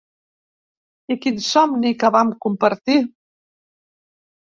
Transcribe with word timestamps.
I 1.17 1.19
quin 1.27 1.37
somni 1.49 1.93
que 2.01 2.13
vam 2.19 2.35
compartir! 2.49 3.01